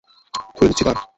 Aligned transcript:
খুলে 0.55 0.69
দিচ্ছি 0.69 0.83
দ্বার। 0.85 0.97